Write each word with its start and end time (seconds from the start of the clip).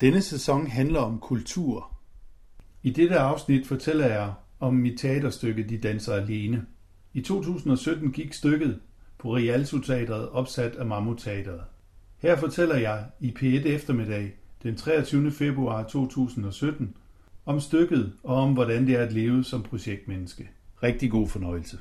Denne 0.00 0.22
sæson 0.22 0.66
handler 0.66 1.00
om 1.00 1.18
kultur. 1.18 1.96
I 2.82 2.90
dette 2.90 3.18
afsnit 3.18 3.66
fortæller 3.66 4.06
jeg 4.06 4.32
om 4.60 4.74
mit 4.74 4.98
teaterstykke 4.98 5.62
De 5.62 5.78
danser 5.78 6.14
alene. 6.14 6.66
I 7.14 7.20
2017 7.20 8.12
gik 8.12 8.32
stykket 8.32 8.80
på 9.18 9.34
Rialto 9.34 9.78
Teatret 9.78 10.28
opsat 10.28 10.76
af 10.76 10.86
Mammut 10.86 11.18
Teatret. 11.18 11.60
Her 12.18 12.36
fortæller 12.36 12.76
jeg 12.76 13.04
i 13.20 13.34
P1 13.38 13.68
eftermiddag 13.68 14.32
den 14.62 14.76
23. 14.76 15.30
februar 15.32 15.82
2017 15.82 16.94
om 17.46 17.60
stykket 17.60 18.12
og 18.22 18.36
om 18.36 18.52
hvordan 18.52 18.86
det 18.86 18.94
er 18.94 19.02
at 19.02 19.12
leve 19.12 19.44
som 19.44 19.62
projektmenneske. 19.62 20.50
Rigtig 20.82 21.10
god 21.10 21.28
fornøjelse. 21.28 21.78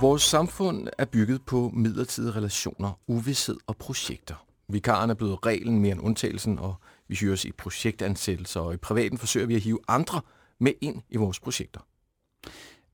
Vores 0.00 0.22
samfund 0.22 0.88
er 0.98 1.04
bygget 1.04 1.42
på 1.42 1.70
midlertidige 1.74 2.32
relationer, 2.32 2.98
uvidshed 3.06 3.56
og 3.66 3.76
projekter. 3.76 4.49
Vikaren 4.72 5.10
er 5.10 5.14
blevet 5.14 5.46
reglen 5.46 5.78
mere 5.78 5.92
end 5.92 6.00
undtagelsen, 6.00 6.58
og 6.58 6.74
vi 7.08 7.14
hyres 7.16 7.44
i 7.44 7.52
projektansættelser, 7.52 8.60
og 8.60 8.74
i 8.74 8.76
privaten 8.76 9.18
forsøger 9.18 9.46
vi 9.46 9.54
at 9.54 9.60
hive 9.60 9.78
andre 9.88 10.20
med 10.58 10.72
ind 10.80 11.02
i 11.10 11.16
vores 11.16 11.40
projekter. 11.40 11.80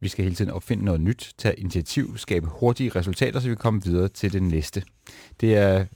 Vi 0.01 0.09
skal 0.09 0.23
hele 0.23 0.37
tiden 0.37 0.51
opfinde 0.51 0.85
noget 0.85 1.01
nyt, 1.01 1.35
tage 1.39 1.55
initiativ, 1.61 2.19
skabe 2.19 2.47
hurtige 2.47 2.91
resultater, 2.91 3.41
så 3.41 3.49
vi 3.49 3.55
kommer 3.55 3.81
videre 3.81 4.09
til 4.09 4.33
det 4.33 4.43
næste. 4.43 4.83
Det 5.41 5.57
er 5.57 5.87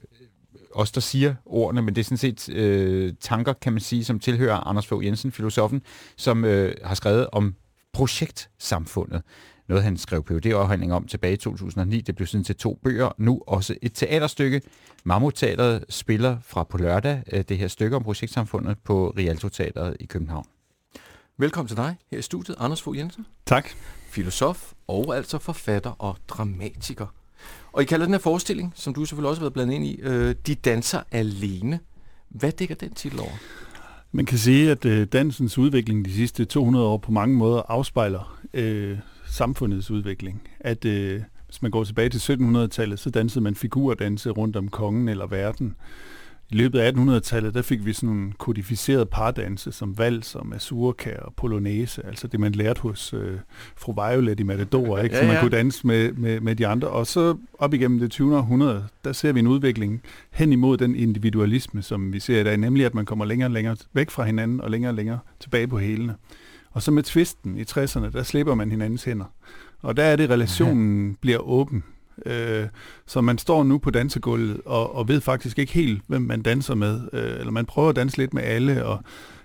os, 0.74 0.92
der 0.92 1.00
siger 1.00 1.34
ordene, 1.46 1.82
men 1.82 1.94
det 1.94 2.00
er 2.00 2.04
sådan 2.04 2.18
set 2.18 2.48
øh, 2.48 3.12
tanker, 3.20 3.52
kan 3.52 3.72
man 3.72 3.80
sige, 3.80 4.04
som 4.04 4.20
tilhører 4.20 4.56
Anders 4.56 4.86
Fogh 4.86 5.04
Jensen, 5.04 5.32
filosofen, 5.32 5.82
som 6.16 6.44
øh, 6.44 6.74
har 6.84 6.94
skrevet 6.94 7.26
om 7.32 7.54
projektsamfundet. 7.92 9.22
Noget, 9.70 9.84
han 9.84 9.96
skrev 9.96 10.24
PhD-afhandling 10.24 10.92
om 10.92 11.06
tilbage 11.06 11.32
i 11.32 11.36
2009. 11.36 12.00
Det 12.00 12.16
blev 12.16 12.26
siden 12.26 12.44
til 12.44 12.56
to 12.56 12.78
bøger. 12.84 13.10
Nu 13.18 13.42
også 13.46 13.74
et 13.82 13.92
teaterstykke. 13.94 14.62
Mammut-teateret 15.04 15.84
spiller 15.88 16.38
fra 16.42 16.64
på 16.64 16.78
lørdag 16.78 17.22
øh, 17.32 17.44
det 17.48 17.58
her 17.58 17.68
stykke 17.68 17.96
om 17.96 18.02
projektsamfundet 18.02 18.78
på 18.84 19.14
Rialto 19.18 19.48
Teateret 19.48 19.96
i 20.00 20.04
København. 20.04 20.44
Velkommen 21.38 21.68
til 21.68 21.76
dig 21.76 21.96
her 22.10 22.18
i 22.18 22.22
studiet, 22.22 22.56
Anders 22.60 22.82
Fogh 22.82 22.98
Jensen. 22.98 23.26
Tak. 23.46 23.68
Filosof 24.08 24.72
og 24.88 25.16
altså 25.16 25.38
forfatter 25.38 25.90
og 25.90 26.16
dramatiker. 26.28 27.06
Og 27.72 27.82
I 27.82 27.84
kalder 27.84 28.06
den 28.06 28.14
her 28.14 28.20
forestilling, 28.20 28.72
som 28.76 28.94
du 28.94 29.04
selvfølgelig 29.04 29.30
også 29.30 29.40
har 29.40 29.44
været 29.44 29.52
blandet 29.52 29.74
ind 29.74 29.84
i, 29.84 30.00
øh, 30.02 30.34
De 30.46 30.54
danser 30.54 31.02
alene. 31.10 31.80
Hvad 32.28 32.52
dækker 32.52 32.74
den 32.74 32.94
titel 32.94 33.20
over? 33.20 33.38
Man 34.12 34.26
kan 34.26 34.38
sige, 34.38 34.70
at 34.70 34.84
øh, 34.84 35.06
dansens 35.06 35.58
udvikling 35.58 36.04
de 36.04 36.14
sidste 36.14 36.44
200 36.44 36.86
år 36.86 36.96
på 36.96 37.12
mange 37.12 37.36
måder 37.36 37.62
afspejler 37.68 38.38
øh, 38.54 38.98
samfundets 39.30 39.90
udvikling. 39.90 40.42
At 40.60 40.84
øh, 40.84 41.22
hvis 41.46 41.62
man 41.62 41.70
går 41.70 41.84
tilbage 41.84 42.08
til 42.08 42.32
1700-tallet, 42.32 42.98
så 42.98 43.10
dansede 43.10 43.44
man 43.44 43.54
figurdanse 43.54 44.30
rundt 44.30 44.56
om 44.56 44.68
kongen 44.68 45.08
eller 45.08 45.26
verden. 45.26 45.76
I 46.52 46.54
løbet 46.54 46.78
af 46.78 46.92
1800-tallet, 46.92 47.54
der 47.54 47.62
fik 47.62 47.84
vi 47.84 47.92
sådan 47.92 48.08
nogle 48.08 48.32
kodificerede 48.38 49.06
pardanse 49.06 49.72
som 49.72 49.98
vals 49.98 50.34
og 50.34 50.46
mazurka 50.46 51.16
og 51.18 51.34
polonaise, 51.36 52.06
altså 52.06 52.28
det 52.28 52.40
man 52.40 52.52
lærte 52.52 52.80
hos 52.80 53.14
øh, 53.14 53.38
fru 53.76 53.92
Violet 53.92 54.40
i 54.40 54.42
Matador, 54.42 54.98
ikke? 54.98 55.14
så 55.14 55.20
ja, 55.20 55.26
ja. 55.26 55.32
man 55.32 55.42
kunne 55.42 55.56
danse 55.56 55.86
med, 55.86 56.12
med, 56.12 56.40
med 56.40 56.56
de 56.56 56.66
andre. 56.66 56.88
Og 56.88 57.06
så 57.06 57.36
op 57.58 57.74
igennem 57.74 57.98
det 57.98 58.10
20. 58.10 58.36
århundrede, 58.36 58.84
der 59.04 59.12
ser 59.12 59.32
vi 59.32 59.40
en 59.40 59.46
udvikling 59.46 60.02
hen 60.30 60.52
imod 60.52 60.76
den 60.76 60.94
individualisme, 60.96 61.82
som 61.82 62.12
vi 62.12 62.20
ser 62.20 62.40
i 62.40 62.44
dag, 62.44 62.56
nemlig 62.56 62.86
at 62.86 62.94
man 62.94 63.04
kommer 63.04 63.24
længere 63.24 63.46
og 63.46 63.52
længere 63.52 63.76
væk 63.92 64.10
fra 64.10 64.24
hinanden 64.24 64.60
og 64.60 64.70
længere 64.70 64.90
og 64.90 64.94
længere 64.94 65.18
tilbage 65.40 65.68
på 65.68 65.78
hælene. 65.78 66.14
Og 66.70 66.82
så 66.82 66.90
med 66.90 67.02
tvisten 67.02 67.58
i 67.58 67.62
60'erne, 67.62 68.10
der 68.10 68.22
slipper 68.22 68.54
man 68.54 68.70
hinandens 68.70 69.04
hænder. 69.04 69.24
Og 69.82 69.96
der 69.96 70.02
er 70.02 70.16
det, 70.16 70.30
relationen 70.30 71.14
bliver 71.20 71.38
åben. 71.38 71.84
Øh, 72.26 72.66
så 73.06 73.20
man 73.20 73.38
står 73.38 73.64
nu 73.64 73.78
på 73.78 73.90
dansegulvet 73.90 74.60
og, 74.64 74.96
og 74.96 75.08
ved 75.08 75.20
faktisk 75.20 75.58
ikke 75.58 75.72
helt, 75.72 76.02
hvem 76.06 76.22
man 76.22 76.42
danser 76.42 76.74
med. 76.74 77.00
Øh, 77.12 77.38
eller 77.38 77.50
man 77.50 77.66
prøver 77.66 77.88
at 77.88 77.96
danse 77.96 78.16
lidt 78.16 78.34
med 78.34 78.42
alle, 78.42 78.84
og 78.84 79.02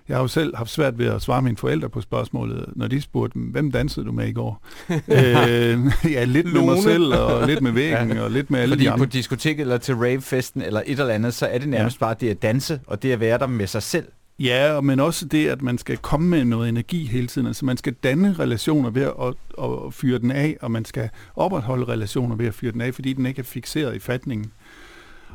jeg 0.08 0.16
har 0.16 0.22
jo 0.22 0.28
selv 0.28 0.56
haft 0.56 0.70
svært 0.70 0.98
ved 0.98 1.06
at 1.06 1.22
svare 1.22 1.42
mine 1.42 1.56
forældre 1.56 1.88
på 1.88 2.00
spørgsmålet, 2.00 2.64
når 2.76 2.88
de 2.88 3.00
spurgte, 3.00 3.38
hvem 3.38 3.72
dansede 3.72 4.06
du 4.06 4.12
med 4.12 4.28
i 4.28 4.32
går? 4.32 4.66
øh, 4.90 6.12
ja, 6.12 6.24
lidt 6.24 6.52
med 6.52 6.62
mig 6.62 6.82
selv, 6.82 7.14
og 7.14 7.46
lidt 7.46 7.62
med 7.62 7.72
væggen, 7.72 8.16
ja. 8.16 8.22
og 8.22 8.30
lidt 8.30 8.50
med 8.50 8.60
alle 8.60 8.72
Fordi 8.72 8.84
de 8.84 8.90
andre. 8.90 9.06
på 9.06 9.10
diskoteket, 9.10 9.60
eller 9.60 9.78
til 9.78 9.94
ravefesten, 9.94 10.62
eller 10.62 10.82
et 10.86 11.00
eller 11.00 11.14
andet, 11.14 11.34
så 11.34 11.46
er 11.46 11.58
det 11.58 11.68
nærmest 11.68 12.00
ja. 12.00 12.06
bare 12.06 12.16
det 12.20 12.30
at 12.30 12.42
danse, 12.42 12.80
og 12.86 13.02
det 13.02 13.12
at 13.12 13.20
være 13.20 13.38
der 13.38 13.46
med 13.46 13.66
sig 13.66 13.82
selv. 13.82 14.06
Ja, 14.38 14.80
men 14.80 15.00
også 15.00 15.26
det, 15.26 15.48
at 15.48 15.62
man 15.62 15.78
skal 15.78 15.96
komme 15.96 16.28
med 16.28 16.44
noget 16.44 16.68
energi 16.68 17.06
hele 17.06 17.26
tiden. 17.26 17.46
Altså 17.46 17.64
man 17.64 17.76
skal 17.76 17.92
danne 17.92 18.32
relationer 18.32 18.90
ved 18.90 19.02
at, 19.02 19.12
at, 19.58 19.86
at 19.86 19.94
fyre 19.94 20.18
den 20.18 20.30
af, 20.30 20.56
og 20.60 20.70
man 20.70 20.84
skal 20.84 21.10
opretholde 21.36 21.84
relationer 21.84 22.36
ved 22.36 22.46
at 22.46 22.54
fyre 22.54 22.72
den 22.72 22.80
af, 22.80 22.94
fordi 22.94 23.12
den 23.12 23.26
ikke 23.26 23.38
er 23.38 23.44
fixeret 23.44 23.96
i 23.96 23.98
fatningen. 23.98 24.52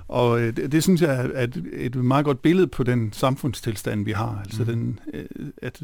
Og 0.07 0.41
øh, 0.41 0.55
det, 0.55 0.71
det 0.71 0.83
synes 0.83 1.01
jeg 1.01 1.31
er 1.33 1.43
et, 1.43 1.65
et 1.73 1.95
meget 1.95 2.25
godt 2.25 2.41
billede 2.41 2.67
på 2.67 2.83
den 2.83 3.13
samfundstilstand, 3.13 4.05
vi 4.05 4.11
har. 4.11 4.41
Altså 4.45 4.63
mm. 4.63 4.67
den, 4.67 4.99
øh, 5.13 5.25
at, 5.61 5.81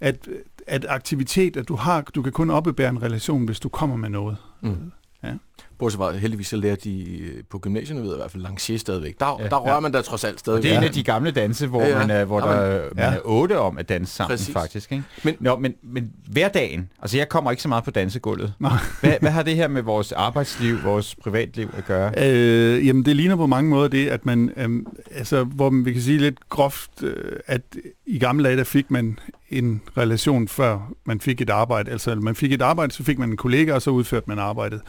at, 0.00 0.28
at 0.66 0.86
aktivitet, 0.88 1.56
at 1.56 1.68
du 1.68 1.76
har, 1.76 2.00
du 2.00 2.22
kan 2.22 2.32
kun 2.32 2.50
opbebære 2.50 2.88
en 2.88 3.02
relation, 3.02 3.44
hvis 3.44 3.60
du 3.60 3.68
kommer 3.68 3.96
med 3.96 4.08
noget. 4.08 4.36
Mm. 4.60 4.92
Ja. 5.24 5.34
Bortset 5.82 5.98
fra, 5.98 6.12
heldigvis 6.12 6.46
så 6.46 6.56
lærer 6.56 6.76
de 6.76 7.18
øh, 7.20 7.42
på 7.50 7.58
gymnasierne, 7.58 8.02
ved 8.02 8.12
i 8.12 8.16
hvert 8.16 8.30
fald 8.30 8.42
lancier 8.42 8.78
stadigvæk. 8.78 9.20
Der, 9.20 9.36
ja, 9.40 9.48
der 9.48 9.56
rører 9.56 9.74
ja. 9.74 9.80
man 9.80 9.92
da 9.92 10.00
trods 10.00 10.24
alt 10.24 10.40
stadigvæk. 10.40 10.62
Det 10.62 10.72
er 10.72 10.78
en 10.78 10.84
af 10.84 10.92
de 10.92 11.02
gamle 11.02 11.30
danse, 11.30 11.66
hvor, 11.66 11.82
ja, 11.82 11.98
man, 11.98 12.10
er, 12.10 12.24
hvor 12.24 12.48
ja, 12.48 12.72
der, 12.72 12.80
man 12.94 13.04
ja. 13.04 13.14
er 13.14 13.18
otte 13.24 13.58
om 13.58 13.78
at 13.78 13.88
danse 13.88 14.14
sammen 14.14 14.32
Præcis. 14.32 14.52
faktisk. 14.52 14.92
Ikke? 14.92 15.04
Men, 15.24 15.36
Nå, 15.40 15.56
men, 15.56 15.74
men 15.82 16.10
hverdagen, 16.28 16.88
altså 17.02 17.16
jeg 17.16 17.28
kommer 17.28 17.50
ikke 17.50 17.62
så 17.62 17.68
meget 17.68 17.84
på 17.84 17.90
dansegulvet. 17.90 18.54
Hvad, 18.58 19.12
hvad 19.20 19.30
har 19.30 19.42
det 19.42 19.56
her 19.56 19.68
med 19.68 19.82
vores 19.82 20.12
arbejdsliv, 20.12 20.84
vores 20.84 21.14
privatliv 21.14 21.70
at 21.76 21.84
gøre? 21.84 22.12
Øh, 22.18 22.86
jamen 22.86 23.04
det 23.04 23.16
ligner 23.16 23.36
på 23.36 23.46
mange 23.46 23.70
måder 23.70 23.88
det, 23.88 24.08
at 24.08 24.26
man, 24.26 24.50
øh, 24.56 24.70
altså 25.10 25.44
hvor 25.44 25.70
man, 25.70 25.84
vi 25.84 25.92
kan 25.92 26.02
sige 26.02 26.18
lidt 26.18 26.48
groft, 26.48 27.02
øh, 27.02 27.14
at 27.46 27.62
i 28.06 28.18
gamle 28.18 28.44
dage, 28.44 28.56
der 28.56 28.64
fik 28.64 28.90
man 28.90 29.18
en 29.50 29.82
relation, 29.96 30.48
før 30.48 30.92
man 31.04 31.20
fik 31.20 31.40
et 31.40 31.50
arbejde. 31.50 31.90
Altså 31.90 32.14
man 32.14 32.34
fik 32.34 32.52
et 32.52 32.62
arbejde, 32.62 32.92
så 32.92 33.02
fik 33.02 33.18
man 33.18 33.30
en 33.30 33.36
kollega, 33.36 33.74
og 33.74 33.82
så 33.82 33.90
udførte 33.90 34.24
man 34.28 34.38
arbejdet. 34.38 34.80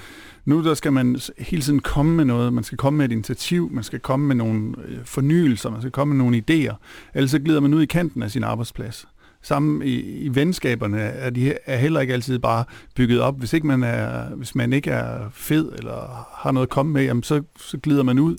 Nu 0.45 0.63
der 0.63 0.73
skal 0.83 0.93
man 0.93 1.19
hele 1.37 1.61
tiden 1.61 1.79
komme 1.79 2.15
med 2.15 2.25
noget, 2.25 2.53
man 2.53 2.63
skal 2.63 2.77
komme 2.77 2.97
med 2.97 3.05
et 3.05 3.11
initiativ, 3.11 3.69
man 3.71 3.83
skal 3.83 3.99
komme 3.99 4.27
med 4.27 4.35
nogle 4.35 4.73
øh, 4.87 4.97
fornyelser, 5.05 5.69
man 5.69 5.81
skal 5.81 5.91
komme 5.91 6.13
med 6.13 6.23
nogle 6.23 6.37
idéer, 6.37 6.75
ellers 7.13 7.31
så 7.31 7.39
glider 7.39 7.59
man 7.59 7.73
ud 7.73 7.81
i 7.81 7.85
kanten 7.85 8.23
af 8.23 8.31
sin 8.31 8.43
arbejdsplads. 8.43 9.07
Sammen 9.41 9.81
i, 9.87 9.99
i 9.99 10.35
venskaberne 10.35 10.99
er 10.99 11.29
de 11.29 11.53
er 11.65 11.77
heller 11.77 11.99
ikke 11.99 12.13
altid 12.13 12.39
bare 12.39 12.65
bygget 12.95 13.21
op. 13.21 13.39
Hvis 13.39 13.53
ikke 13.53 13.67
man 13.67 13.83
er, 13.83 14.35
hvis 14.35 14.55
man 14.55 14.73
ikke 14.73 14.89
er 14.89 15.29
fed 15.31 15.71
eller 15.77 16.27
har 16.37 16.51
noget 16.51 16.67
at 16.67 16.71
komme 16.71 16.93
med, 16.93 17.03
jamen 17.03 17.23
så, 17.23 17.43
så 17.57 17.77
glider 17.77 18.03
man 18.03 18.19
ud. 18.19 18.35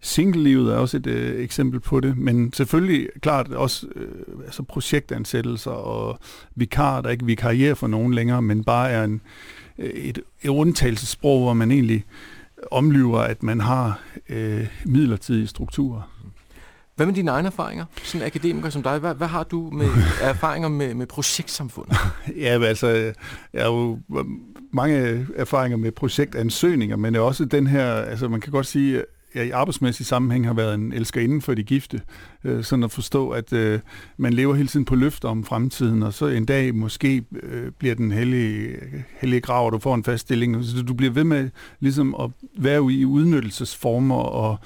Single-livet 0.00 0.72
er 0.72 0.76
også 0.76 0.96
et 0.96 1.06
øh, 1.06 1.40
eksempel 1.40 1.80
på 1.80 2.00
det, 2.00 2.18
men 2.18 2.52
selvfølgelig 2.52 3.08
klart 3.20 3.48
også 3.52 3.86
øh, 3.96 4.08
altså 4.44 4.62
projektansættelser 4.62 5.70
og 5.70 6.18
vikar, 6.54 7.00
der 7.00 7.10
ikke 7.10 7.26
vikarierer 7.26 7.74
for 7.74 7.86
nogen 7.86 8.14
længere, 8.14 8.42
men 8.42 8.64
bare 8.64 8.90
er 8.90 9.04
en, 9.04 9.12
Øh, 9.14 9.61
et, 9.78 10.18
et 10.42 10.48
undtagelsessprog, 10.48 11.42
hvor 11.42 11.52
man 11.52 11.70
egentlig 11.70 12.04
omlyver, 12.70 13.18
at 13.18 13.42
man 13.42 13.60
har 13.60 14.00
øh, 14.28 14.66
midlertidige 14.84 15.46
strukturer. 15.46 16.12
Hvad 16.96 17.06
med 17.06 17.14
dine 17.14 17.30
egne 17.30 17.46
erfaringer, 17.46 17.84
som 18.02 18.22
akademiker 18.22 18.70
som 18.70 18.82
dig? 18.82 18.98
Hvad, 18.98 19.14
hvad 19.14 19.28
har 19.28 19.42
du 19.44 19.70
med 19.70 19.88
erfaringer 20.20 20.68
med, 20.68 20.94
med 20.94 21.06
projektsamfundet? 21.06 21.96
ja, 22.36 22.62
altså, 22.62 22.88
jeg 23.52 23.62
har 23.62 23.70
jo 23.70 23.98
mange 24.72 25.26
erfaringer 25.36 25.76
med 25.76 25.92
projektansøgninger, 25.92 26.96
men 26.96 27.16
også 27.16 27.44
den 27.44 27.66
her, 27.66 27.92
altså 27.94 28.28
man 28.28 28.40
kan 28.40 28.52
godt 28.52 28.66
sige, 28.66 29.02
jeg 29.34 29.46
i 29.46 29.50
arbejdsmæssig 29.50 30.06
sammenhæng 30.06 30.46
har 30.46 30.54
været 30.54 30.74
en 30.74 30.92
elsker 30.92 31.20
inden 31.20 31.42
for 31.42 31.54
de 31.54 31.62
gifte. 31.62 32.00
Øh, 32.44 32.64
sådan 32.64 32.82
at 32.82 32.90
forstå, 32.90 33.30
at 33.30 33.52
øh, 33.52 33.80
man 34.16 34.32
lever 34.32 34.54
hele 34.54 34.68
tiden 34.68 34.84
på 34.84 34.94
løfter 34.94 35.28
om 35.28 35.44
fremtiden, 35.44 36.02
og 36.02 36.12
så 36.12 36.26
en 36.26 36.44
dag 36.44 36.74
måske 36.74 37.24
øh, 37.42 37.72
bliver 37.78 37.94
den 37.94 38.12
hellige, 38.12 38.76
hellige 39.20 39.40
grav, 39.40 39.66
og 39.66 39.72
du 39.72 39.78
får 39.78 39.94
en 39.94 40.04
fast 40.04 40.20
stilling. 40.20 40.64
Så 40.64 40.82
du 40.82 40.94
bliver 40.94 41.12
ved 41.12 41.24
med 41.24 41.50
ligesom 41.80 42.14
at 42.20 42.30
være 42.58 42.92
i 42.92 43.04
udnyttelsesformer 43.04 44.16
og 44.16 44.58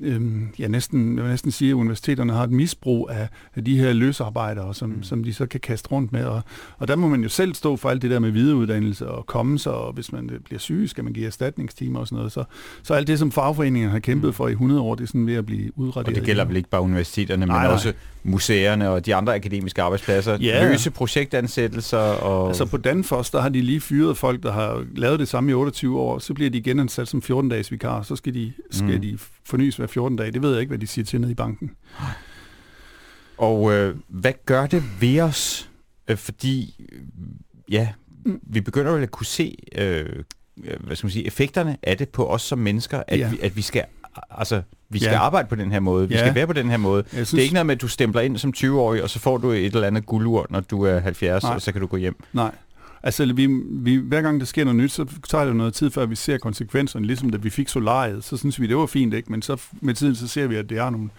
øhm, 0.00 0.48
ja, 0.58 0.68
næsten, 0.68 1.16
jeg 1.16 1.24
vil 1.24 1.30
næsten 1.30 1.50
sige, 1.50 1.70
at 1.70 1.74
universiteterne 1.74 2.32
har 2.32 2.44
et 2.44 2.50
misbrug 2.50 3.10
af, 3.10 3.28
af 3.54 3.64
de 3.64 3.78
her 3.78 3.92
løsarbejdere, 3.92 4.74
som, 4.74 4.90
mm. 4.90 5.02
som 5.02 5.24
de 5.24 5.34
så 5.34 5.46
kan 5.46 5.60
kaste 5.60 5.88
rundt 5.88 6.12
med. 6.12 6.24
Og, 6.24 6.42
og 6.78 6.88
der 6.88 6.96
må 6.96 7.08
man 7.08 7.22
jo 7.22 7.28
selv 7.28 7.54
stå 7.54 7.76
for 7.76 7.90
alt 7.90 8.02
det 8.02 8.10
der 8.10 8.18
med 8.18 8.30
videreuddannelse 8.30 9.08
og 9.08 9.26
komme 9.26 9.58
sig, 9.58 9.72
og 9.72 9.92
hvis 9.92 10.12
man 10.12 10.30
bliver 10.44 10.58
syg, 10.58 10.84
skal 10.88 11.04
man 11.04 11.12
give 11.12 11.26
erstatningstimer 11.26 12.00
og 12.00 12.06
sådan 12.06 12.16
noget. 12.16 12.32
Så, 12.32 12.44
så 12.82 12.94
alt 12.94 13.06
det, 13.06 13.18
som 13.18 13.32
fagforeningerne 13.32 13.92
har 13.92 13.98
kæmpet 13.98 14.28
mm. 14.28 14.34
for 14.34 14.48
i 14.48 14.52
100 14.52 14.80
år, 14.80 14.94
det 14.94 15.02
er 15.02 15.06
sådan 15.06 15.26
ved 15.26 15.34
at 15.34 15.46
blive 15.46 15.78
udrettet. 15.78 16.12
Og 16.12 16.14
det 16.14 16.26
gælder 16.26 16.44
vel 16.44 16.56
ikke 16.56 16.70
bare 16.70 16.82
universiteterne, 16.82 17.46
nej, 17.46 17.56
men 17.56 17.64
nej. 17.64 17.72
også 17.72 17.92
museerne 18.22 18.90
og 18.90 19.06
de 19.06 19.14
andre 19.14 19.34
akademiske 19.34 19.82
arbejdspladser. 19.82 20.38
Ja. 20.40 20.68
Løse 20.70 20.90
projektansættelser. 20.90 21.98
Og... 21.98 22.48
Altså 22.48 22.66
på 22.66 22.76
Danfoss, 22.76 23.30
der 23.30 23.40
har 23.40 23.48
de 23.48 23.60
lige 23.60 23.80
fyret 23.80 24.16
folk, 24.16 24.42
der 24.42 24.52
har 24.52 24.84
lavet 24.96 25.20
det 25.20 25.28
samme 25.28 25.50
i 25.50 25.54
28 25.54 26.00
år, 26.00 26.18
så 26.18 26.34
bliver 26.34 26.50
de 26.50 26.62
genansat 26.62 27.08
som 27.08 27.22
14-dages 27.30 27.72
vikar, 27.72 28.02
så 28.02 28.16
skal 28.16 28.34
de, 28.34 28.52
skal 28.70 28.94
mm. 28.94 29.00
de 29.00 29.18
fornyes 29.48 29.76
hver 29.76 29.86
14 29.86 30.16
dage. 30.18 30.32
Det 30.32 30.42
ved 30.42 30.50
jeg 30.52 30.60
ikke, 30.60 30.70
hvad 30.70 30.78
de 30.78 30.86
siger 30.86 31.04
til 31.04 31.20
nede 31.20 31.32
i 31.32 31.34
banken. 31.34 31.70
Og 33.38 33.72
øh, 33.72 33.96
hvad 34.08 34.32
gør 34.46 34.66
det 34.66 34.82
ved 35.00 35.20
os? 35.20 35.70
Øh, 36.08 36.16
fordi, 36.16 36.86
øh, 36.92 36.98
ja, 37.70 37.88
mm. 38.24 38.40
vi 38.42 38.60
begynder 38.60 38.90
jo 38.92 38.98
at 38.98 39.10
kunne 39.10 39.26
se 39.26 39.56
øh, 39.74 40.06
hvad 40.80 40.96
skal 40.96 41.06
man 41.06 41.10
sige, 41.12 41.26
effekterne 41.26 41.76
af 41.82 41.96
det 41.98 42.08
på 42.08 42.26
os 42.26 42.42
som 42.42 42.58
mennesker, 42.58 43.02
at, 43.08 43.18
ja. 43.18 43.30
vi, 43.30 43.38
at 43.42 43.56
vi 43.56 43.62
skal 43.62 43.84
altså 44.30 44.62
vi 44.88 44.98
skal 44.98 45.10
Ja. 45.10 45.18
arbejde 45.20 45.48
på 45.48 45.54
den 45.54 45.72
her 45.72 45.80
måde, 45.80 46.08
vi 46.08 46.14
Ja. 46.14 46.20
skal 46.20 46.34
være 46.34 46.46
på 46.46 46.52
den 46.52 46.70
her 46.70 46.76
måde. 46.76 47.04
Jeg 47.12 47.20
Det 47.26 47.34
er 47.34 47.42
ikke 47.42 47.54
noget 47.54 47.66
med, 47.66 47.74
at 47.74 47.80
du 47.80 47.88
stempler 47.88 48.20
ind 48.22 48.38
som 48.38 48.52
20-årig, 48.56 49.02
og 49.02 49.10
så 49.10 49.18
får 49.18 49.38
du 49.38 49.50
et 49.50 49.64
eller 49.74 49.86
andet 49.86 50.06
guldur, 50.06 50.46
når 50.50 50.60
du 50.60 50.82
er 50.82 50.98
70, 50.98 51.42
Nej. 51.42 51.54
og 51.54 51.62
så 51.62 51.72
kan 51.72 51.80
du 51.80 51.86
gå 51.86 51.96
hjem. 51.96 52.24
Nej. 52.32 52.50
Altså, 53.02 53.32
vi, 53.32 53.46
vi, 53.70 53.96
hver 53.96 54.22
gang 54.22 54.40
der 54.40 54.46
sker 54.46 54.64
noget 54.64 54.76
nyt, 54.76 54.90
så 54.90 55.06
tager 55.28 55.44
det 55.44 55.56
noget 55.56 55.74
tid, 55.74 55.90
før 55.90 56.06
vi 56.06 56.14
ser 56.14 56.38
konsekvenserne. 56.38 57.06
Ligesom 57.06 57.30
da 57.30 57.38
vi 57.38 57.50
fik 57.50 57.68
solariet, 57.68 58.24
så 58.24 58.36
synes 58.36 58.60
vi, 58.60 58.66
det 58.66 58.76
var 58.76 58.86
fint, 58.86 59.14
ikke? 59.14 59.32
Men 59.32 59.42
så 59.42 59.62
med 59.80 59.94
tiden, 59.94 60.14
så 60.14 60.28
ser 60.28 60.46
vi, 60.46 60.56
at 60.56 60.70
det 60.70 60.78
er 60.78 60.90
nogle 60.90 61.10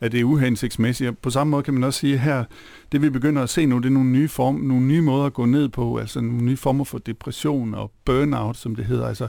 at 0.00 0.12
det 0.12 0.20
er 0.20 0.24
uhensigtsmæssigt. 0.24 1.10
Og 1.10 1.18
på 1.18 1.30
samme 1.30 1.50
måde 1.50 1.62
kan 1.62 1.74
man 1.74 1.84
også 1.84 2.00
sige 2.00 2.18
her, 2.18 2.44
det 2.92 3.02
vi 3.02 3.10
begynder 3.10 3.42
at 3.42 3.48
se 3.48 3.66
nu, 3.66 3.78
det 3.78 3.86
er 3.86 3.90
nogle 3.90 4.10
nye, 4.10 4.28
form, 4.28 4.54
nogle 4.54 4.86
nye 4.86 5.00
måder 5.00 5.24
at 5.24 5.32
gå 5.32 5.44
ned 5.44 5.68
på, 5.68 5.96
altså 5.96 6.20
nogle 6.20 6.44
nye 6.44 6.56
former 6.56 6.84
for 6.84 6.98
depression 6.98 7.74
og 7.74 7.92
burnout, 8.04 8.56
som 8.56 8.76
det 8.76 8.84
hedder. 8.84 9.06
Altså, 9.06 9.28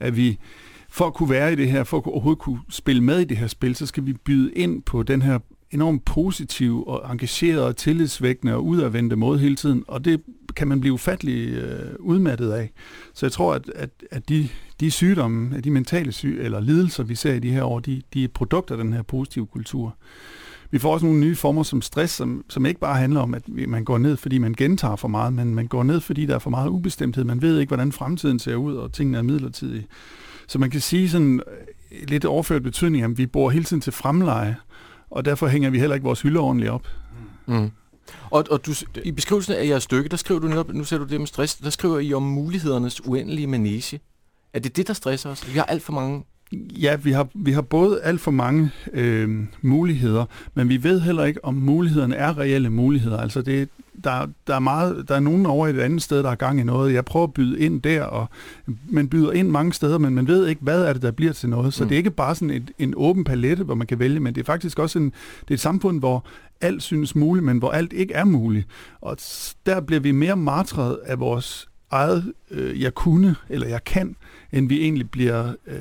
at 0.00 0.16
vi, 0.16 0.38
for 0.88 1.06
at 1.06 1.14
kunne 1.14 1.30
være 1.30 1.52
i 1.52 1.56
det 1.56 1.70
her, 1.70 1.84
for 1.84 1.98
at 1.98 2.06
overhovedet 2.06 2.42
kunne 2.42 2.60
spille 2.70 3.02
med 3.02 3.20
i 3.20 3.24
det 3.24 3.36
her 3.36 3.46
spil, 3.46 3.76
så 3.76 3.86
skal 3.86 4.06
vi 4.06 4.12
byde 4.12 4.52
ind 4.52 4.82
på 4.82 5.02
den 5.02 5.22
her 5.22 5.38
enormt 5.72 6.04
positiv 6.04 6.84
og 6.86 7.12
engageret 7.12 7.62
og 7.62 7.76
tillidsvækkende 7.76 8.54
og 8.54 8.64
udadvendte 8.64 9.16
måde 9.16 9.38
hele 9.38 9.56
tiden, 9.56 9.84
og 9.88 10.04
det 10.04 10.22
kan 10.56 10.68
man 10.68 10.80
blive 10.80 10.94
ufattelig 10.94 11.54
øh, 11.54 11.90
udmattet 11.98 12.52
af. 12.52 12.72
Så 13.14 13.26
jeg 13.26 13.32
tror, 13.32 13.54
at, 13.54 13.70
at, 13.74 13.90
at 14.10 14.28
de, 14.28 14.48
de 14.80 14.90
sygdomme, 14.90 15.56
at 15.56 15.64
de 15.64 15.70
mentale 15.70 16.12
syg 16.12 16.38
eller 16.40 16.60
lidelser, 16.60 17.02
vi 17.02 17.14
ser 17.14 17.34
i 17.34 17.38
de 17.38 17.50
her 17.50 17.62
år, 17.62 17.80
de, 17.80 18.02
de 18.14 18.24
er 18.24 18.28
produkter 18.28 18.74
af 18.74 18.84
den 18.84 18.92
her 18.92 19.02
positive 19.02 19.46
kultur. 19.46 19.96
Vi 20.70 20.78
får 20.78 20.92
også 20.92 21.06
nogle 21.06 21.20
nye 21.20 21.36
former 21.36 21.62
som 21.62 21.82
stress, 21.82 22.14
som, 22.14 22.44
som 22.48 22.66
ikke 22.66 22.80
bare 22.80 22.96
handler 22.96 23.20
om, 23.20 23.34
at 23.34 23.48
man 23.48 23.84
går 23.84 23.98
ned, 23.98 24.16
fordi 24.16 24.38
man 24.38 24.54
gentager 24.54 24.96
for 24.96 25.08
meget, 25.08 25.32
men 25.32 25.54
man 25.54 25.66
går 25.66 25.82
ned, 25.82 26.00
fordi 26.00 26.26
der 26.26 26.34
er 26.34 26.38
for 26.38 26.50
meget 26.50 26.68
ubestemthed. 26.68 27.24
Man 27.24 27.42
ved 27.42 27.58
ikke, 27.58 27.70
hvordan 27.70 27.92
fremtiden 27.92 28.38
ser 28.38 28.54
ud, 28.54 28.74
og 28.74 28.92
tingene 28.92 29.18
er 29.18 29.22
midlertidige. 29.22 29.86
Så 30.48 30.58
man 30.58 30.70
kan 30.70 30.80
sige 30.80 31.10
sådan 31.10 31.40
øh, 31.92 32.08
lidt 32.08 32.24
overført 32.24 32.62
betydning, 32.62 33.04
at 33.04 33.18
vi 33.18 33.26
bor 33.26 33.50
hele 33.50 33.64
tiden 33.64 33.80
til 33.80 33.92
fremleje, 33.92 34.56
og 35.12 35.24
derfor 35.24 35.46
hænger 35.46 35.70
vi 35.70 35.78
heller 35.78 35.94
ikke 35.94 36.04
vores 36.04 36.22
hylder 36.22 36.40
ordentligt 36.40 36.70
op. 36.70 36.86
Mm. 37.46 37.70
Og, 38.30 38.44
og 38.50 38.66
du, 38.66 38.72
i 39.04 39.12
beskrivelsen 39.12 39.54
af 39.54 39.66
jeres 39.66 39.82
stykke, 39.82 40.08
der 40.08 40.16
skriver 40.16 40.40
du 40.40 40.48
netop, 40.48 40.72
nu 40.72 40.84
ser 40.84 40.98
du 40.98 41.04
det 41.04 41.20
med 41.20 41.26
stress, 41.26 41.54
der 41.54 41.70
skriver 41.70 41.98
I 41.98 42.14
om 42.14 42.22
mulighedernes 42.22 43.06
uendelige 43.06 43.46
manege. 43.46 44.00
Er 44.52 44.58
det 44.58 44.76
det, 44.76 44.88
der 44.88 44.92
stresser 44.92 45.30
os? 45.30 45.52
Vi 45.52 45.58
har 45.58 45.64
alt 45.64 45.82
for 45.82 45.92
mange... 45.92 46.24
Ja, 46.52 46.96
vi 46.96 47.12
har, 47.12 47.28
vi 47.34 47.52
har 47.52 47.62
både 47.62 48.02
alt 48.02 48.20
for 48.20 48.30
mange 48.30 48.70
øh, 48.92 49.46
muligheder, 49.62 50.24
men 50.54 50.68
vi 50.68 50.82
ved 50.82 51.00
heller 51.00 51.24
ikke, 51.24 51.44
om 51.44 51.54
mulighederne 51.54 52.16
er 52.16 52.38
reelle 52.38 52.70
muligheder. 52.70 53.18
Altså 53.18 53.42
det, 53.42 53.68
der, 54.04 54.26
der, 54.46 54.54
er 54.54 54.58
meget, 54.58 55.08
der 55.08 55.14
er 55.14 55.20
nogen 55.20 55.46
over 55.46 55.68
et 55.68 55.78
andet 55.80 56.02
sted, 56.02 56.22
der 56.22 56.30
er 56.30 56.34
gang 56.34 56.60
i 56.60 56.62
noget. 56.62 56.94
Jeg 56.94 57.04
prøver 57.04 57.26
at 57.26 57.34
byde 57.34 57.58
ind 57.60 57.82
der, 57.82 58.02
og 58.04 58.26
man 58.88 59.08
byder 59.08 59.32
ind 59.32 59.48
mange 59.48 59.72
steder, 59.72 59.98
men 59.98 60.14
man 60.14 60.26
ved 60.26 60.46
ikke, 60.46 60.62
hvad 60.62 60.82
er 60.84 60.92
det, 60.92 61.02
der 61.02 61.10
bliver 61.10 61.32
til 61.32 61.48
noget. 61.48 61.74
Så 61.74 61.84
Mm. 61.84 61.88
det 61.88 61.94
er 61.94 61.98
ikke 61.98 62.10
bare 62.10 62.34
sådan 62.34 62.50
et, 62.50 62.70
en 62.78 62.94
åben 62.96 63.24
palette, 63.24 63.64
hvor 63.64 63.74
man 63.74 63.86
kan 63.86 63.98
vælge, 63.98 64.20
men 64.20 64.34
det 64.34 64.40
er 64.40 64.44
faktisk 64.44 64.78
også 64.78 64.98
en, 64.98 65.04
det 65.40 65.50
er 65.50 65.54
et 65.54 65.60
samfund, 65.60 65.98
hvor 65.98 66.24
alt 66.60 66.82
synes 66.82 67.14
muligt, 67.14 67.44
men 67.46 67.58
hvor 67.58 67.70
alt 67.70 67.92
ikke 67.92 68.14
er 68.14 68.24
muligt. 68.24 68.66
Og 69.00 69.16
der 69.66 69.80
bliver 69.80 70.00
vi 70.00 70.12
mere 70.12 70.36
martret 70.36 70.98
af 71.04 71.20
vores 71.20 71.68
eget, 71.92 72.32
øh, 72.50 72.80
jeg 72.82 72.94
kunne, 72.94 73.34
eller 73.48 73.66
jeg 73.68 73.84
kan, 73.84 74.16
end 74.52 74.68
vi 74.68 74.82
egentlig 74.82 75.10
bliver 75.10 75.54
øh, 75.66 75.76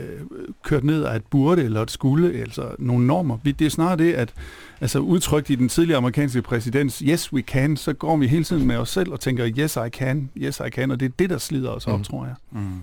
kørt 0.64 0.84
ned 0.84 1.04
af 1.04 1.16
et 1.16 1.24
burde 1.26 1.64
eller 1.64 1.82
et 1.82 1.92
skulle, 1.92 2.40
altså 2.40 2.76
nogle 2.80 3.08
normer. 3.08 3.38
Vi, 3.44 3.52
det 3.52 3.66
er 3.66 3.70
snarere 3.70 3.98
det, 3.98 4.14
at 4.14 4.34
altså 4.82 5.00
udtrykt 5.00 5.50
i 5.50 5.56
den 5.56 5.70
tidligere 5.70 5.98
amerikanske 5.98 6.42
præsidents 6.42 7.00
yes 7.00 7.34
we 7.34 7.42
can, 7.42 7.78
så 7.78 7.94
går 7.94 8.18
vi 8.18 8.28
hele 8.28 8.44
tiden 8.44 8.68
med 8.68 8.76
os 8.76 8.90
selv 8.90 9.12
og 9.12 9.20
tænker 9.20 9.48
yes 9.58 9.76
I 9.88 9.90
can, 9.90 10.30
yes 10.38 10.62
I 10.68 10.70
can, 10.70 10.92
og 10.92 11.00
det 11.00 11.06
er 11.06 11.12
det, 11.20 11.30
der 11.30 11.38
slider 11.38 11.70
os 11.70 11.88
op, 11.88 11.98
Mm. 12.00 12.04
tror 12.04 12.26
jeg. 12.26 12.36
Mm. 12.52 12.82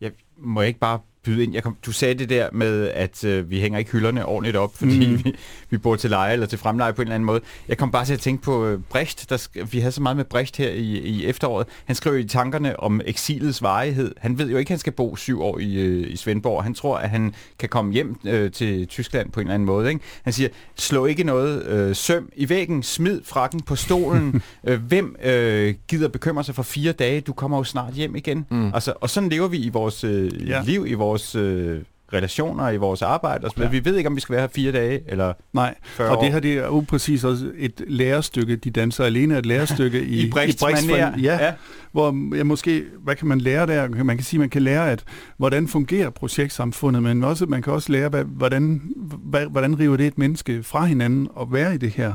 Jeg 0.00 0.10
må 0.40 0.60
jeg 0.60 0.68
ikke 0.68 0.80
bare 0.80 0.98
byde 1.24 1.44
ind. 1.44 1.54
Jeg 1.54 1.62
kom, 1.62 1.76
du 1.86 1.92
sagde 1.92 2.14
det 2.14 2.28
der 2.28 2.48
med, 2.52 2.88
at 2.88 3.24
øh, 3.24 3.50
vi 3.50 3.60
hænger 3.60 3.78
ikke 3.78 3.90
hylderne 3.90 4.26
ordentligt 4.26 4.56
op, 4.56 4.76
fordi 4.76 5.10
mm. 5.10 5.24
Vi, 5.24 5.36
vi 5.70 5.78
bor 5.78 5.96
til 5.96 6.10
leje 6.10 6.32
eller 6.32 6.46
til 6.46 6.58
fremleje 6.58 6.92
på 6.92 7.02
en 7.02 7.08
eller 7.08 7.14
anden 7.14 7.26
måde. 7.26 7.40
Jeg 7.68 7.78
kom 7.78 7.90
bare 7.90 8.04
til 8.04 8.12
at 8.12 8.20
tænke 8.20 8.42
på 8.42 8.66
øh, 8.66 8.80
Brecht. 8.90 9.30
Der, 9.30 9.64
vi 9.64 9.78
havde 9.78 9.92
så 9.92 10.02
meget 10.02 10.16
med 10.16 10.24
Brecht 10.24 10.56
her 10.56 10.70
i, 10.70 10.98
i 10.98 11.26
efteråret. 11.26 11.66
Han 11.84 11.96
skrev 11.96 12.18
i 12.18 12.24
tankerne 12.24 12.80
om 12.80 13.00
eksilets 13.04 13.62
varighed. 13.62 14.14
Han 14.18 14.38
ved 14.38 14.50
jo 14.50 14.56
ikke, 14.56 14.68
at 14.68 14.72
han 14.72 14.78
skal 14.78 14.92
bo 14.92 15.16
syv 15.16 15.42
år 15.42 15.58
i, 15.58 15.74
øh, 15.74 16.12
i 16.12 16.16
Svendborg. 16.16 16.62
Han 16.62 16.74
tror, 16.74 16.96
at 16.96 17.10
han 17.10 17.34
kan 17.58 17.68
komme 17.68 17.92
hjem 17.92 18.16
øh, 18.24 18.50
til 18.50 18.86
Tyskland 18.86 19.30
på 19.32 19.40
en 19.40 19.46
eller 19.46 19.54
anden 19.54 19.66
måde. 19.66 19.88
Ikke? 19.88 20.00
Han 20.22 20.32
siger, 20.32 20.48
slå 20.76 21.06
ikke 21.06 21.24
noget 21.24 21.66
øh, 21.66 21.96
søm 21.96 22.28
i 22.36 22.48
væggen, 22.48 22.82
smid 22.82 23.20
frakken 23.24 23.60
på 23.60 23.76
stolen. 23.76 24.42
øh, 24.68 24.82
hvem 24.82 25.16
øh, 25.24 25.74
gider 25.88 26.08
bekymre 26.08 26.44
sig 26.44 26.54
for 26.54 26.62
fire 26.62 26.92
dage? 26.92 27.20
Du 27.20 27.32
kommer 27.32 27.56
jo 27.56 27.64
snart 27.64 27.94
hjem 27.94 28.16
igen. 28.16 28.46
Mm. 28.50 28.74
Altså, 28.74 28.92
og 29.00 29.10
sådan 29.10 29.28
lever 29.28 29.48
vi 29.48 29.58
i 29.58 29.68
vores 29.68 30.04
øh, 30.04 30.29
ja. 30.32 30.46
Ja. 30.46 30.62
liv, 30.64 30.84
i 30.88 30.94
vores 30.94 31.34
øh, 31.34 31.78
relationer, 32.12 32.70
i 32.70 32.76
vores 32.76 33.02
arbejde 33.02 33.44
og 33.44 33.50
så. 33.56 33.62
Ja. 33.62 33.68
Vi 33.68 33.84
ved 33.84 33.96
ikke, 33.96 34.08
om 34.08 34.16
vi 34.16 34.20
skal 34.20 34.32
være 34.32 34.40
her 34.42 34.48
fire 34.54 34.72
dage 34.72 35.00
eller 35.06 35.32
Nej, 35.52 35.74
40 35.84 36.08
og 36.10 36.18
år. 36.18 36.22
det 36.22 36.32
her 36.32 36.40
det 36.40 36.52
er 36.52 36.66
jo 36.66 36.84
præcis 36.88 37.24
også 37.24 37.50
et 37.58 37.82
lærestykke. 37.88 38.56
De 38.56 38.70
danser 38.70 39.04
alene 39.04 39.38
et 39.38 39.46
lærestykke 39.46 40.02
i, 40.16 40.20
I 40.26 40.30
manér. 40.30 40.66
form- 41.14 41.20
Ja, 41.20 41.52
hvor 41.92 42.36
jeg 42.36 42.46
måske, 42.46 42.84
hvad 43.04 43.16
kan 43.16 43.28
man 43.28 43.40
lære 43.40 43.66
der? 43.66 43.88
Man 44.04 44.16
kan 44.16 44.24
sige, 44.24 44.40
man 44.40 44.50
kan 44.50 44.62
lære, 44.62 44.90
at 44.90 45.04
hvordan 45.36 45.68
fungerer 45.68 46.10
projektsamfundet, 46.10 47.02
men 47.02 47.24
også, 47.24 47.46
man 47.46 47.62
kan 47.62 47.72
også 47.72 47.92
lære, 47.92 48.08
hvad, 48.08 48.24
hvordan, 48.24 48.82
hvad, 49.24 49.46
hvordan 49.46 49.78
river 49.78 49.96
det 49.96 50.06
et 50.06 50.18
menneske 50.18 50.62
fra 50.62 50.84
hinanden 50.84 51.28
og 51.34 51.52
være 51.52 51.74
i 51.74 51.78
det 51.78 51.90
her. 51.90 52.12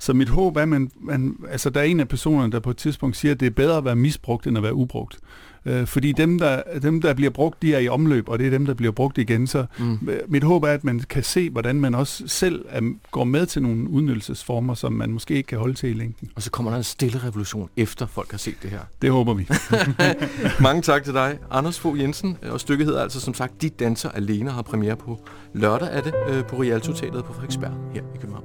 Så 0.00 0.12
mit 0.12 0.28
håb 0.28 0.56
er, 0.56 0.62
at 0.62 0.68
man, 0.68 0.90
man, 1.00 1.36
altså 1.50 1.70
der 1.70 1.80
er 1.80 1.84
en 1.84 2.00
af 2.00 2.08
personerne, 2.08 2.52
der 2.52 2.60
på 2.60 2.70
et 2.70 2.76
tidspunkt 2.76 3.16
siger, 3.16 3.32
at 3.32 3.40
det 3.40 3.46
er 3.46 3.50
bedre 3.50 3.76
at 3.76 3.84
være 3.84 3.96
misbrugt, 3.96 4.46
end 4.46 4.56
at 4.56 4.62
være 4.62 4.74
ubrugt. 4.74 5.18
Øh, 5.66 5.86
fordi 5.86 6.12
dem 6.12 6.38
der, 6.38 6.62
dem, 6.82 7.00
der 7.00 7.14
bliver 7.14 7.30
brugt, 7.30 7.62
de 7.62 7.74
er 7.74 7.78
i 7.78 7.88
omløb, 7.88 8.28
og 8.28 8.38
det 8.38 8.46
er 8.46 8.50
dem, 8.50 8.66
der 8.66 8.74
bliver 8.74 8.92
brugt 8.92 9.18
igen. 9.18 9.46
Så 9.46 9.66
Mm. 9.78 9.98
mit 10.28 10.44
håb 10.44 10.62
er, 10.62 10.68
at 10.68 10.84
man 10.84 11.00
kan 11.00 11.22
se, 11.22 11.50
hvordan 11.50 11.80
man 11.80 11.94
også 11.94 12.22
selv 12.26 12.64
er, 12.68 12.80
går 13.10 13.24
med 13.24 13.46
til 13.46 13.62
nogle 13.62 13.90
udnyttelsesformer, 13.90 14.74
som 14.74 14.92
man 14.92 15.10
måske 15.12 15.34
ikke 15.34 15.46
kan 15.46 15.58
holde 15.58 15.74
til 15.74 15.90
i 15.90 15.92
længden. 15.92 16.30
Og 16.36 16.42
så 16.42 16.50
kommer 16.50 16.70
der 16.70 16.78
en 16.78 16.84
stille 16.84 17.18
revolution, 17.24 17.68
efter 17.76 18.06
folk 18.06 18.30
har 18.30 18.38
set 18.38 18.54
det 18.62 18.70
her. 18.70 18.80
Det 19.02 19.10
håber 19.10 19.34
vi. 19.34 19.48
Mange 20.62 20.82
tak 20.82 21.04
til 21.04 21.14
dig, 21.14 21.38
Anders 21.50 21.80
Fogh 21.80 22.00
Jensen. 22.00 22.36
Og 22.50 22.60
stykket 22.60 22.86
hedder 22.86 23.02
altså 23.02 23.20
som 23.20 23.34
sagt 23.34 23.62
De 23.62 23.68
danser 23.68 24.08
alene 24.10 24.50
og 24.50 24.54
har 24.54 24.62
premiere 24.62 24.96
på 24.96 25.18
lørdag 25.54 25.88
er 25.92 26.00
det 26.00 26.14
øh, 26.28 26.44
på 26.44 26.56
Rialto 26.56 26.92
Teateret 26.92 27.24
på 27.24 27.32
Frederiksberg 27.32 27.72
her 27.94 28.02
i 28.14 28.18
København. 28.20 28.44